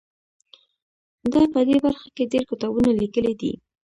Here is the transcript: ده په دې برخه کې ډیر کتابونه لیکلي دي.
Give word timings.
ده 1.31 1.41
په 1.53 1.59
دې 1.67 1.77
برخه 1.85 2.07
کې 2.15 2.23
ډیر 2.31 2.43
کتابونه 2.51 2.89
لیکلي 3.01 3.33
دي. 3.41 3.53